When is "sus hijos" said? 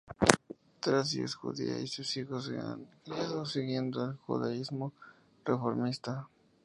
1.85-2.45